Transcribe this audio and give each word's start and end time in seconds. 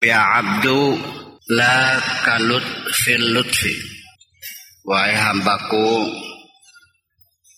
Ya 0.00 0.40
abdu 0.40 0.96
la 1.52 2.00
kalut 2.24 2.64
fil 3.04 3.36
lutfi. 3.36 3.76
Wahai 4.88 5.12
hambaku, 5.12 6.08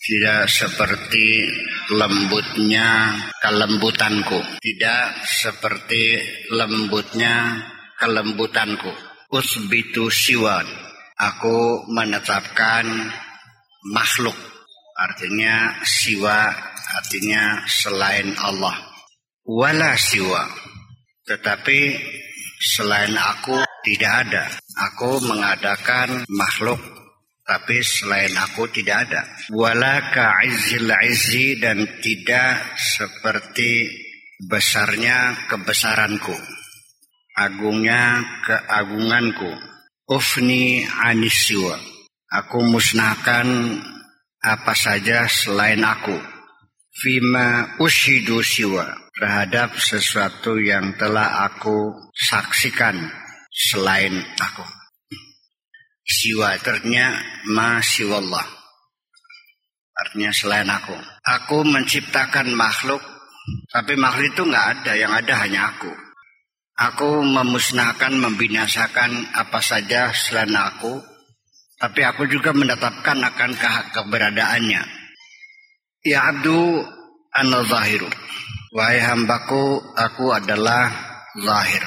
tidak 0.00 0.48
seperti 0.48 1.52
lembutnya 1.92 3.12
kelembutanku. 3.44 4.40
Tidak 4.56 5.20
seperti 5.20 6.16
lembutnya 6.56 7.60
kelembutanku. 8.00 8.88
Usbitu 9.28 10.08
siwan. 10.08 10.64
Aku 11.20 11.84
menetapkan 11.92 12.88
makhluk. 13.92 14.34
Artinya 14.96 15.76
siwa, 15.84 16.48
artinya 16.96 17.68
selain 17.68 18.32
Allah. 18.40 18.80
Wala 19.44 19.92
siwa. 20.00 20.48
Tetapi 21.28 21.78
selain 22.60 23.16
aku 23.16 23.56
tidak 23.88 24.28
ada. 24.28 24.44
Aku 24.92 25.24
mengadakan 25.24 26.28
makhluk 26.28 26.78
tapi 27.50 27.82
selain 27.82 28.30
aku 28.38 28.70
tidak 28.70 29.10
ada. 29.10 29.26
Wala 29.50 30.12
ka'izil 30.14 30.86
izzi 31.08 31.58
dan 31.58 31.82
tidak 31.98 32.78
seperti 32.78 33.90
besarnya 34.46 35.50
kebesaranku. 35.50 36.36
Agungnya 37.34 38.22
keagunganku. 38.46 39.50
Ufni 40.06 40.86
anisiwa. 40.86 41.78
Aku 42.30 42.62
musnahkan 42.62 43.46
apa 44.38 44.74
saja 44.78 45.26
selain 45.26 45.82
aku. 45.82 46.14
Fima 46.90 47.78
ushidu 47.82 48.42
siwa. 48.42 49.09
Terhadap 49.20 49.76
sesuatu 49.76 50.56
yang 50.56 50.96
telah 50.96 51.44
aku 51.44 51.92
saksikan 52.16 52.96
selain 53.52 54.16
aku. 54.40 54.64
Siwa 56.00 56.56
artinya 56.56 57.20
ma 57.52 57.84
siwallah 57.84 58.48
artinya 60.00 60.32
selain 60.32 60.72
aku. 60.72 60.96
Aku 61.36 61.68
menciptakan 61.68 62.48
makhluk 62.56 63.04
tapi 63.68 64.00
makhluk 64.00 64.32
itu 64.32 64.42
nggak 64.48 64.66
ada 64.80 64.92
yang 64.96 65.12
ada 65.12 65.34
hanya 65.44 65.68
aku. 65.68 65.92
Aku 66.80 67.20
memusnahkan 67.20 68.16
membinasakan 68.16 69.36
apa 69.36 69.60
saja 69.60 70.16
selain 70.16 70.56
aku 70.56 70.96
tapi 71.76 72.08
aku 72.08 72.24
juga 72.24 72.56
menetapkan 72.56 73.20
akan 73.20 73.52
ke 73.52 73.68
keberadaannya. 74.00 74.82
Ya 76.08 76.32
abdu 76.32 76.80
ana 77.36 77.60
zahiru 77.68 78.08
wahai 78.70 79.02
hambaku 79.02 79.82
aku 79.94 80.34
adalah 80.34 80.90
zahir 81.38 81.84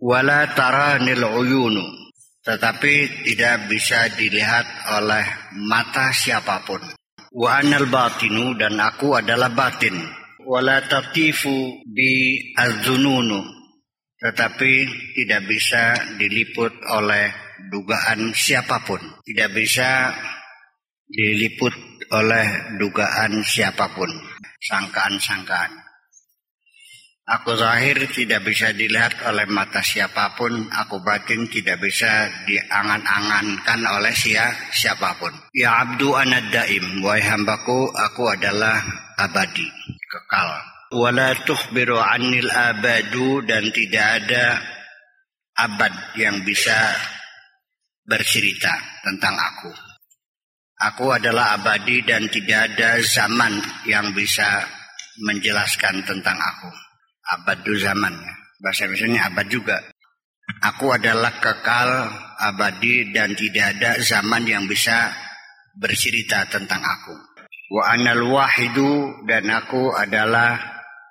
wala 0.00 0.48
taranil 0.52 1.24
uyunu 1.38 2.08
tetapi 2.48 3.28
tidak 3.28 3.68
bisa 3.68 4.08
dilihat 4.16 4.64
oleh 4.96 5.52
mata 5.68 6.08
siapa 6.16 6.64
pun. 6.64 6.80
Wa 7.28 7.60
anal 7.60 7.92
batinu 7.92 8.56
dan 8.56 8.80
aku 8.80 9.20
adalah 9.20 9.52
batin. 9.52 10.00
Wala 10.48 10.80
tatifu 10.88 11.84
bi 11.84 12.40
azununu. 12.56 13.44
Tetapi 14.16 14.72
tidak 15.12 15.44
bisa 15.44 15.92
diliput 16.16 16.72
oleh 16.88 17.28
dugaan 17.68 18.32
siapa 18.32 18.80
pun. 18.80 19.04
Tidak 19.20 19.52
bisa 19.52 20.08
diliput 21.04 21.76
oleh 22.16 22.80
dugaan 22.80 23.44
siapa 23.44 23.92
pun. 23.92 24.08
Sangkaan-sangkaan. 24.58 25.88
Aku 27.28 27.52
zahir 27.60 28.08
tidak 28.08 28.40
bisa 28.40 28.72
dilihat 28.72 29.20
oleh 29.28 29.44
mata 29.52 29.84
siapa 29.84 30.32
pun, 30.32 30.64
aku 30.72 31.04
batin 31.04 31.44
tidak 31.52 31.76
bisa 31.76 32.24
diangan-angankan 32.48 33.84
oleh 33.84 34.16
sia 34.16 34.48
siapa 34.72 35.12
pun. 35.20 35.36
Ya 35.52 35.84
abdu 35.84 36.16
anad 36.16 36.48
daim, 36.48 37.04
wahai 37.04 37.20
hambaku, 37.20 37.92
aku 37.92 38.32
adalah 38.32 38.80
abadi, 39.20 39.68
kekal. 40.08 40.48
Wala 40.88 41.36
tukhbiru 41.44 42.00
anil 42.00 42.48
abadu 42.48 43.44
dan 43.44 43.76
tidak 43.76 44.24
ada 44.24 44.64
abad 45.52 45.92
yang 46.16 46.40
bisa 46.48 46.96
bercerita 48.08 48.72
tentang 49.04 49.36
aku. 49.36 49.87
Aku 50.78 51.10
adalah 51.10 51.58
abadi 51.58 52.06
dan 52.06 52.30
tidak 52.30 52.74
ada 52.74 53.02
zaman 53.02 53.58
yang 53.86 54.14
bisa 54.14 54.62
menjelaskan 55.18 56.06
tentang 56.06 56.38
aku 56.38 56.70
abad 57.28 57.58
du 57.60 57.76
zaman 57.76 58.14
ya. 58.16 58.34
Bahasa 58.58 58.90
Indonesia 58.90 59.30
abad 59.30 59.46
juga. 59.46 59.78
Aku 60.64 60.90
adalah 60.90 61.38
kekal 61.38 61.90
abadi 62.40 63.14
dan 63.14 63.36
tidak 63.36 63.78
ada 63.78 64.00
zaman 64.02 64.42
yang 64.48 64.64
bisa 64.66 65.12
bercerita 65.78 66.48
tentang 66.50 66.82
aku. 66.82 67.14
Wa 67.68 67.94
anal 67.94 68.26
wahidu 68.26 69.22
dan 69.28 69.46
aku 69.52 69.92
adalah 69.94 70.58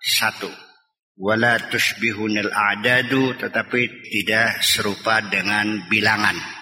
satu. 0.00 0.50
Wala 1.18 1.60
tushbihunil 1.70 2.50
a'dadu 2.50 3.36
tetapi 3.38 4.10
tidak 4.10 4.64
serupa 4.64 5.22
dengan 5.22 5.86
bilangan. 5.86 6.57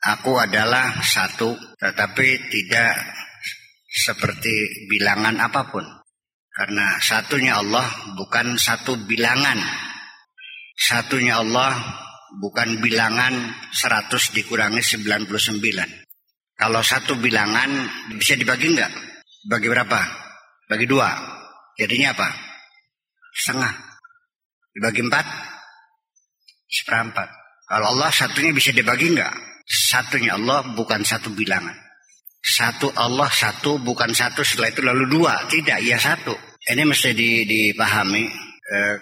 Aku 0.00 0.40
adalah 0.40 0.96
satu 1.04 1.52
tetapi 1.76 2.28
tidak 2.48 2.96
seperti 3.84 4.88
bilangan 4.88 5.36
apa 5.36 5.68
pun. 5.68 5.84
Karena 6.48 6.96
satunya 7.04 7.60
Allah 7.60 7.84
bukan 8.16 8.56
satu 8.56 8.96
bilangan. 9.04 9.60
Satunya 10.72 11.36
Allah 11.36 11.76
bukan 12.40 12.80
bilangan 12.80 13.32
100 13.76 14.08
dikurangi 14.32 14.80
99. 14.80 15.60
Kalau 16.56 16.80
satu 16.80 17.20
bilangan 17.20 17.68
bisa 18.16 18.36
dibagi 18.40 18.72
enggak? 18.72 18.92
Bagi 19.48 19.68
berapa? 19.68 20.00
Bagi 20.68 20.88
dua. 20.88 21.12
Jadinya 21.76 22.16
apa? 22.16 22.28
Setengah. 23.36 23.72
Dibagi 24.76 25.00
empat? 25.04 25.26
Seperempat. 26.68 27.28
Kalau 27.68 27.96
Allah 27.96 28.12
satunya 28.12 28.52
bisa 28.52 28.72
dibagi 28.72 29.12
enggak? 29.12 29.49
Satunya 29.90 30.38
Allah 30.38 30.62
bukan 30.78 31.02
satu 31.02 31.34
bilangan. 31.34 31.74
Satu 32.38 32.94
Allah 32.94 33.26
satu 33.26 33.82
bukan 33.82 34.14
satu 34.14 34.46
setelah 34.46 34.70
itu 34.70 34.86
lalu 34.86 35.10
dua. 35.10 35.50
Tidak, 35.50 35.82
ya 35.82 35.98
satu. 35.98 36.30
Ini 36.62 36.86
mesti 36.86 37.10
dipahami. 37.42 38.24
Eh, 38.70 38.96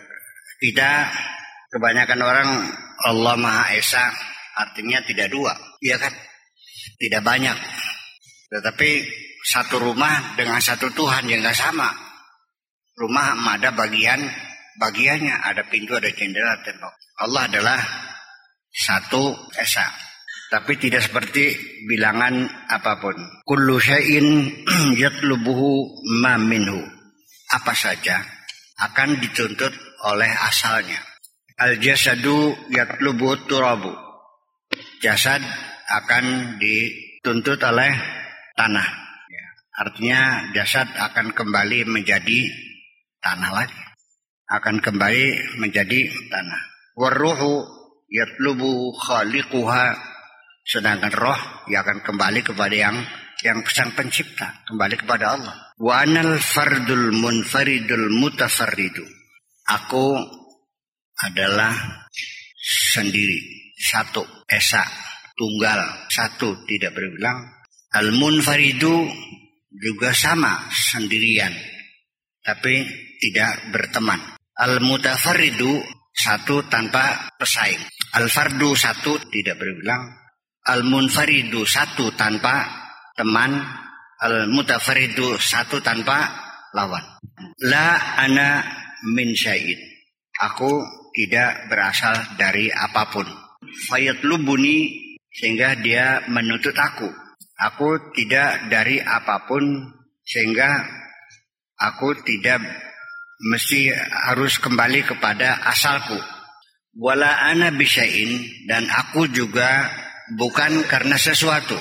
kita 0.65 1.13
kebanyakan 1.69 2.21
orang 2.25 2.49
Allah 3.05 3.35
Maha 3.37 3.77
Esa 3.77 4.01
artinya 4.59 5.05
tidak 5.05 5.29
dua, 5.31 5.53
iya 5.85 6.01
kan? 6.01 6.11
Tidak 6.99 7.23
banyak. 7.23 7.55
Tetapi 8.49 8.91
satu 9.45 9.77
rumah 9.79 10.35
dengan 10.35 10.59
satu 10.59 10.89
Tuhan 10.91 11.29
yang 11.29 11.45
nggak 11.45 11.55
sama. 11.55 11.93
Rumah 12.99 13.39
ada 13.61 13.71
bagian 13.77 14.19
bagiannya, 14.81 15.37
ada 15.37 15.63
pintu, 15.71 15.95
ada 15.95 16.11
jendela, 16.11 16.59
tembok. 16.65 16.95
Allah 17.23 17.47
adalah 17.47 17.81
satu 18.73 19.37
esa. 19.55 20.08
Tapi 20.49 20.81
tidak 20.81 21.05
seperti 21.05 21.53
bilangan 21.85 22.49
apa 22.73 22.97
pun. 23.05 23.17
Kullu 23.45 23.77
syai'in 23.77 24.49
yatlubuhu 25.03 26.01
ma 26.25 26.41
minhu 26.41 26.81
apa 27.49 27.73
saja 27.73 28.21
akan 28.79 29.19
dituntut 29.21 29.73
oleh 30.09 30.31
asalnya. 30.31 31.01
Al 31.59 31.77
jasadu 31.83 32.55
yatlubu 32.71 33.35
turabu. 33.51 33.91
Jasad 35.03 35.43
akan 35.91 36.57
dituntut 36.63 37.59
oleh 37.67 37.93
tanah. 38.55 38.89
Ya, 39.29 39.47
artinya 39.83 40.21
jasad 40.55 40.87
akan 40.95 41.35
kembali 41.35 41.89
menjadi 41.91 42.47
tanah 43.19 43.51
lagi. 43.53 43.83
Akan 44.49 44.81
kembali 44.81 45.59
menjadi 45.61 46.09
tanah. 46.31 46.63
Warruhu 46.95 47.67
yatlubu 48.09 48.95
khaliquha. 48.97 50.08
Sedangkan 50.69 51.09
roh 51.17 51.41
yang 51.73 51.81
akan 51.81 52.05
kembali 52.05 52.45
kepada 52.45 52.77
yang 52.77 53.01
yang 53.41 53.65
sang 53.65 53.97
pencipta 53.97 54.67
kembali 54.69 55.01
kepada 55.01 55.33
Allah. 55.33 55.55
Wa 55.81 56.05
anal 56.05 56.37
fardul 56.37 57.17
munfaridul 57.17 58.13
mutafarridu. 58.13 59.07
Aku 59.65 60.13
adalah 61.25 62.05
sendiri, 62.93 63.73
satu, 63.79 64.45
esa, 64.45 64.85
tunggal, 65.39 66.05
satu, 66.13 66.69
tidak 66.69 66.93
berbilang. 66.93 67.49
Al 67.95 68.13
munfaridu 68.13 69.09
juga 69.73 70.13
sama, 70.13 70.69
sendirian, 70.69 71.53
tapi 72.45 72.85
tidak 73.23 73.73
berteman. 73.73 74.21
Al 74.59 74.85
mutafarridu 74.85 75.81
satu 76.13 76.67
tanpa 76.67 77.33
pesaing. 77.39 77.81
Al 78.19 78.27
fardu 78.29 78.75
satu 78.75 79.17
tidak 79.31 79.57
berbilang. 79.57 80.18
Al 80.69 80.85
munfaridu 80.85 81.65
satu 81.65 82.13
tanpa 82.13 82.69
teman 83.17 83.57
al 84.21 84.53
mutafaridu 84.53 85.41
satu 85.41 85.81
tanpa 85.81 86.29
lawan. 86.77 87.03
La 87.65 88.19
ana 88.21 88.63
min 89.17 89.33
syait. 89.33 89.79
Aku 90.39 90.85
tidak 91.17 91.67
berasal 91.73 92.15
dari 92.39 92.71
apa 92.71 93.11
pun. 93.11 93.27
Fayat 93.89 94.23
lubuni 94.23 95.09
sehingga 95.33 95.79
dia 95.79 96.23
menuntut 96.31 96.75
aku. 96.77 97.09
Aku 97.59 98.15
tidak 98.15 98.71
dari 98.71 99.03
apa 99.03 99.49
pun 99.51 99.65
sehingga 100.23 100.87
aku 101.75 102.23
tidak 102.23 102.63
mesti 103.51 103.91
harus 104.31 104.63
kembali 104.63 105.07
kepada 105.07 105.67
asalku. 105.67 106.19
Wala 106.99 107.51
ana 107.51 107.71
bisain 107.75 108.47
dan 108.67 108.87
aku 108.91 109.31
juga 109.31 109.91
bukan 110.37 110.85
karena 110.85 111.17
sesuatu. 111.17 111.79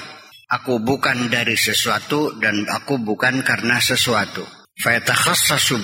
Aku 0.47 0.79
bukan 0.79 1.27
dari 1.27 1.59
sesuatu 1.59 2.39
dan 2.39 2.63
aku 2.71 3.03
bukan 3.03 3.43
karena 3.43 3.83
sesuatu. 3.83 4.47
Fayatakhassasu 4.79 5.83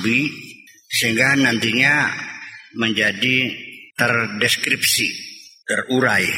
sehingga 0.88 1.36
nantinya 1.36 2.08
menjadi 2.80 3.52
terdeskripsi, 4.00 5.08
terurai. 5.68 6.30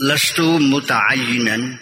Lestu 0.00 0.58
muta'ayyinan 0.58 1.76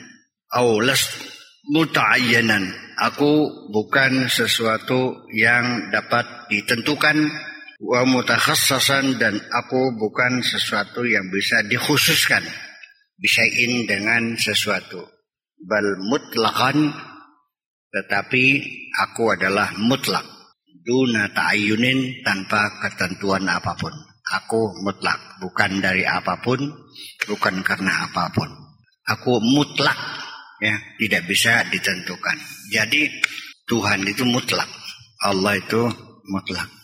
atau 0.53 0.82
lestu 0.82 1.29
muta'ayyanan. 1.73 2.64
Aku 2.99 3.47
bukan 3.71 4.26
sesuatu 4.26 5.31
yang 5.31 5.94
dapat 5.94 6.50
ditentukan 6.50 7.14
wa 7.79 8.03
mutakhassasan 8.07 9.19
dan 9.23 9.39
aku 9.39 9.95
bukan 9.95 10.43
sesuatu 10.43 11.07
yang 11.07 11.27
bisa 11.31 11.63
dikhususkan 11.67 12.43
bisain 13.19 13.87
dengan 13.87 14.35
sesuatu 14.35 15.03
bal 15.63 15.87
mutlaqan 16.11 16.91
tetapi 17.89 18.45
aku 18.99 19.33
adalah 19.33 19.73
mutlak 19.79 20.39
duna 20.89 21.29
ta'ayunin 21.37 22.25
tanpa 22.25 22.81
ketentuan 22.81 23.45
apa 23.45 23.77
pun. 23.77 23.93
Aku 24.29 24.73
mutlak, 24.85 25.41
bukan 25.41 25.85
dari 25.85 26.05
apa 26.05 26.41
pun, 26.41 26.61
bukan 27.29 27.61
karena 27.61 28.09
apa 28.09 28.33
pun. 28.33 28.49
Aku 29.09 29.41
mutlak, 29.41 29.97
ya, 30.61 30.77
tidak 31.01 31.29
bisa 31.29 31.65
ditentukan. 31.69 32.37
Jadi 32.73 33.09
Tuhan 33.69 34.05
itu 34.05 34.25
mutlak, 34.29 34.69
Allah 35.25 35.57
itu 35.61 35.89
mutlak. 36.29 36.78